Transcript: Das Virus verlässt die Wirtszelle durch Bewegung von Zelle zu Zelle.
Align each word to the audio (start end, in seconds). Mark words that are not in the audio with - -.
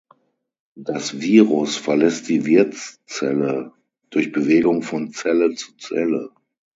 Das 0.79 1.19
Virus 1.21 1.77
verlässt 1.77 2.27
die 2.27 2.43
Wirtszelle 2.47 3.71
durch 4.09 4.31
Bewegung 4.31 4.81
von 4.81 5.11
Zelle 5.11 5.53
zu 5.53 5.73
Zelle. 5.77 6.31